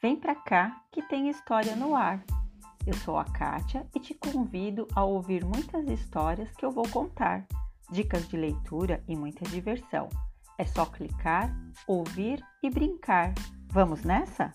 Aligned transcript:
Vem 0.00 0.14
pra 0.14 0.34
cá 0.34 0.82
que 0.92 1.02
tem 1.02 1.30
história 1.30 1.74
no 1.74 1.96
ar. 1.96 2.22
Eu 2.86 2.92
sou 2.94 3.16
a 3.16 3.24
Kátia 3.24 3.86
e 3.94 3.98
te 3.98 4.12
convido 4.14 4.86
a 4.94 5.02
ouvir 5.02 5.42
muitas 5.42 5.88
histórias 5.88 6.50
que 6.52 6.64
eu 6.64 6.70
vou 6.70 6.86
contar, 6.88 7.46
dicas 7.90 8.28
de 8.28 8.36
leitura 8.36 9.02
e 9.08 9.16
muita 9.16 9.44
diversão. 9.46 10.10
É 10.58 10.66
só 10.66 10.84
clicar, 10.84 11.50
ouvir 11.86 12.44
e 12.62 12.68
brincar. 12.68 13.32
Vamos 13.72 14.02
nessa? 14.02 14.52